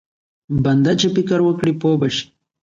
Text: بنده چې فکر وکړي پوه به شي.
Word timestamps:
بنده 0.63 0.93
چې 0.99 1.07
فکر 1.15 1.39
وکړي 1.43 1.73
پوه 1.81 1.95
به 2.01 2.07
شي. 2.15 2.25